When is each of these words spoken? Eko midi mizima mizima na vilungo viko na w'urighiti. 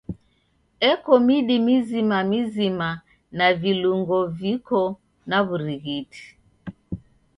Eko 0.91 1.11
midi 1.25 1.55
mizima 1.67 2.17
mizima 2.31 2.89
na 3.37 3.47
vilungo 3.61 4.17
viko 4.39 4.81
na 5.29 5.37
w'urighiti. 5.45 6.23